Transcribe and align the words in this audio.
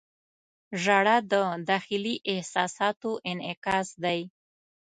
•ژړا 0.81 1.17
د 1.31 1.33
داخلي 1.69 2.15
احساساتو 2.33 3.09
انعکاس 3.31 3.87
دی. 4.03 4.21